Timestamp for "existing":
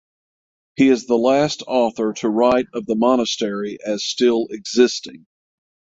4.49-5.27